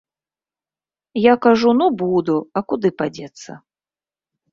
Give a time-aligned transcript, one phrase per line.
[1.31, 3.51] Я кажу, ну буду, а куды падзецца.